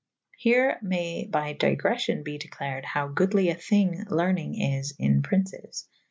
[0.35, 5.85] Here maye by digreffyon be declared howe goodly a thyng lernyng is in Prynces.